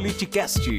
[0.00, 0.78] Politicast.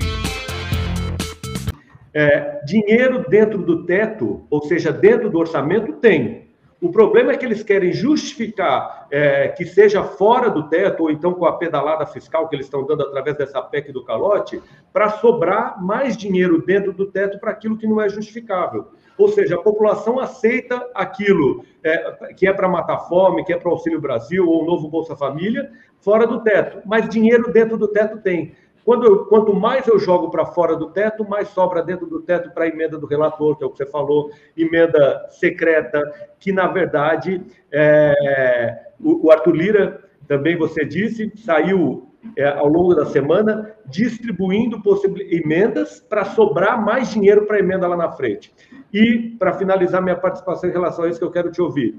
[2.12, 6.50] É, dinheiro dentro do teto, ou seja, dentro do orçamento, tem.
[6.82, 11.36] O problema é que eles querem justificar é, que seja fora do teto, ou então
[11.36, 14.60] com a pedalada fiscal que eles estão dando através dessa PEC do calote,
[14.92, 18.88] para sobrar mais dinheiro dentro do teto para aquilo que não é justificável.
[19.20, 23.70] Ou seja, a população aceita aquilo é, que é para matar fome, que é para
[23.70, 26.82] o Auxílio Brasil ou o novo Bolsa Família, fora do teto.
[26.88, 28.56] Mas dinheiro dentro do teto tem.
[28.84, 32.52] Quando eu, quanto mais eu jogo para fora do teto, mais sobra dentro do teto
[32.52, 36.02] para a emenda do relator, que é o que você falou, emenda secreta,
[36.40, 37.42] que na verdade
[37.72, 44.82] é, o, o, Arthur Lira, também você disse, saiu é, ao longo da semana distribuindo
[45.30, 48.54] emendas para sobrar mais dinheiro para a emenda lá na frente.
[48.94, 51.96] E, para finalizar minha participação em relação a isso que eu quero te ouvir,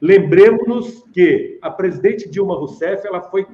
[0.00, 3.46] lembremos-nos que a presidente Dilma Rousseff ela foi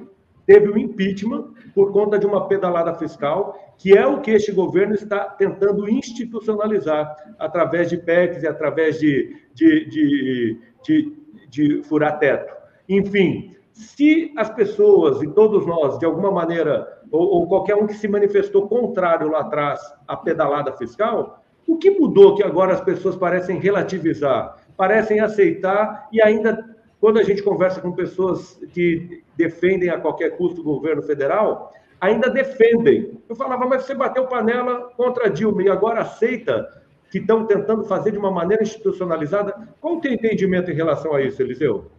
[0.51, 4.93] teve o impeachment por conta de uma pedalada fiscal, que é o que este governo
[4.93, 11.13] está tentando institucionalizar através de PECs e através de, de, de, de,
[11.49, 12.53] de furar teto.
[12.89, 17.93] Enfim, se as pessoas e todos nós, de alguma maneira, ou, ou, qualquer um que
[17.93, 23.15] se manifestou contrário lá atrás à pedalada fiscal, o que mudou que agora as pessoas
[23.15, 29.99] parecem relativizar, parecem aceitar e ainda quando a gente conversa com pessoas que defendem a
[29.99, 33.19] qualquer custo o governo federal, ainda defendem.
[33.27, 37.83] Eu falava, mas você bateu panela contra a Dilma e agora aceita que estão tentando
[37.85, 39.67] fazer de uma maneira institucionalizada.
[39.81, 41.91] Qual o teu entendimento em relação a isso, Eliseu?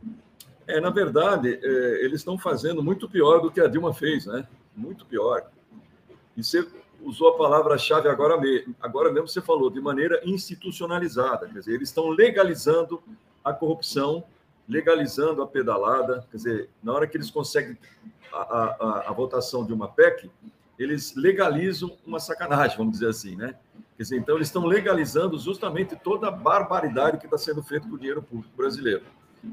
[0.69, 4.47] É, na verdade, é, eles estão fazendo muito pior do que a Dilma fez, né?
[4.75, 5.43] Muito pior.
[6.37, 6.65] E você
[7.03, 11.49] usou a palavra-chave agora mesmo, agora mesmo você falou, de maneira institucionalizada.
[11.49, 13.03] Quer dizer, eles estão legalizando
[13.45, 14.25] a corrupção
[14.69, 17.77] legalizando a pedalada, quer dizer, na hora que eles conseguem
[18.33, 20.31] a, a, a, votação de uma PEC,
[20.79, 23.55] eles legalizam uma sacanagem, vamos dizer assim, né?
[23.97, 27.95] Quer dizer, então eles estão legalizando justamente toda a barbaridade que está sendo feita com
[27.95, 29.03] o dinheiro público brasileiro.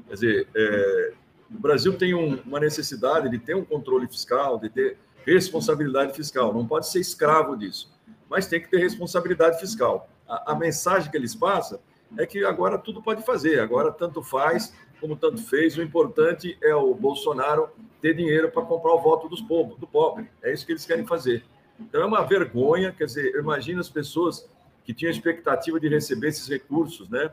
[0.07, 1.13] Quer dizer, é,
[1.51, 6.53] o Brasil tem um, uma necessidade de ter um controle fiscal, de ter responsabilidade fiscal,
[6.53, 7.91] não pode ser escravo disso,
[8.29, 10.09] mas tem que ter responsabilidade fiscal.
[10.27, 11.79] A, a mensagem que eles passam
[12.17, 16.75] é que agora tudo pode fazer, agora tanto faz como tanto fez, o importante é
[16.75, 17.69] o Bolsonaro
[18.01, 20.29] ter dinheiro para comprar o voto dos povos, do pobre.
[20.41, 21.43] É isso que eles querem fazer.
[21.79, 24.49] Então é uma vergonha, quer dizer, imagina as pessoas
[24.83, 27.31] que tinham expectativa de receber esses recursos, né,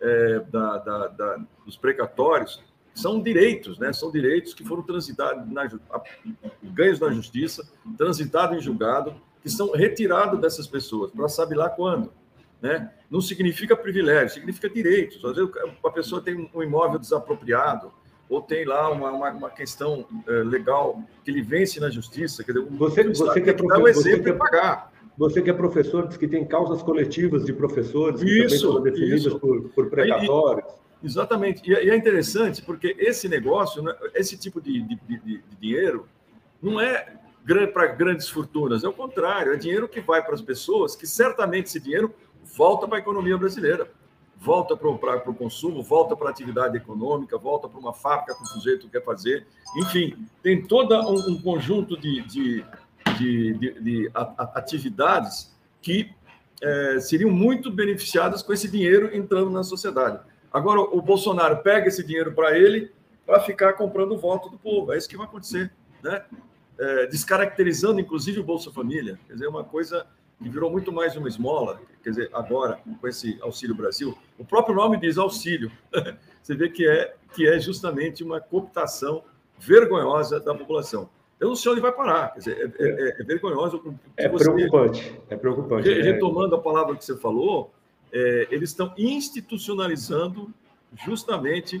[0.00, 2.62] é, da, da, da, dos precatórios,
[2.94, 5.70] são direitos, né, são direitos que foram transitados, na,
[6.62, 12.10] ganhos na justiça, transitados em julgado, que são retirados dessas pessoas, para sabe lá quando.
[12.60, 12.90] Né?
[13.10, 15.22] Não significa privilégio, significa direitos.
[15.24, 15.50] Às vezes
[15.84, 17.92] a pessoa tem um imóvel desapropriado,
[18.28, 22.42] ou tem lá uma, uma, uma questão é, legal que ele vence na justiça.
[22.42, 24.92] Quer dizer, você, você que é professor, um exemplo você pagar.
[25.16, 28.82] Você que é professor, diz que tem causas coletivas de professores que isso, também são
[28.82, 30.66] definidas por, por precatórios.
[31.02, 31.62] E, exatamente.
[31.64, 36.06] E, e, é interessante porque esse negócio, né, esse tipo de, de, de, de dinheiro,
[36.60, 37.12] não é
[37.72, 41.66] para grandes fortunas, é o contrário, é dinheiro que vai para as pessoas que certamente
[41.66, 42.12] esse dinheiro
[42.54, 43.90] volta para a economia brasileira,
[44.38, 48.46] volta para o consumo, volta para a atividade econômica, volta para uma fábrica que o
[48.46, 49.46] sujeito quer fazer.
[49.78, 52.64] Enfim, tem todo um, um conjunto de, de,
[53.18, 54.10] de, de, de
[54.54, 56.10] atividades que
[56.62, 60.20] é, seriam muito beneficiadas com esse dinheiro entrando na sociedade.
[60.52, 62.90] Agora, o Bolsonaro pega esse dinheiro para ele
[63.26, 64.92] para ficar comprando o voto do povo.
[64.92, 65.70] É isso que vai acontecer,
[66.02, 66.22] né?
[66.78, 69.18] É, descaracterizando, inclusive, o Bolsa Família.
[69.26, 70.06] Quer dizer, é uma coisa
[70.42, 74.74] que virou muito mais uma esmola, quer dizer, agora, com esse Auxílio Brasil, o próprio
[74.74, 75.70] nome diz auxílio.
[76.42, 79.24] Você vê que é, que é justamente uma cooptação
[79.58, 81.08] vergonhosa da população.
[81.40, 83.98] Eu não sei onde vai parar, quer dizer, é, é, é vergonhoso.
[84.16, 85.88] É você, preocupante, é preocupante.
[85.88, 87.74] Retomando a palavra que você falou,
[88.12, 90.52] é, eles estão institucionalizando
[91.04, 91.80] justamente